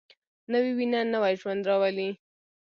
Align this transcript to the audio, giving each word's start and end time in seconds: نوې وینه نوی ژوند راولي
نوې 0.51 0.71
وینه 0.77 0.99
نوی 1.13 1.33
ژوند 1.41 1.61
راولي 1.69 2.09